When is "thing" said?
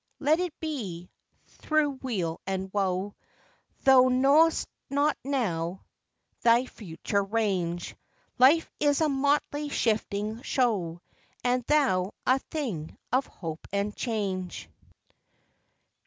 12.49-12.97